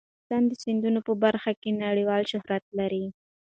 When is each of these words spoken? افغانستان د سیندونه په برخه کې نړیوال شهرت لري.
افغانستان 0.19 0.43
د 0.47 0.51
سیندونه 0.63 0.99
په 1.07 1.13
برخه 1.23 1.51
کې 1.61 1.69
نړیوال 1.85 2.23
شهرت 2.31 2.63
لري. 2.79 3.03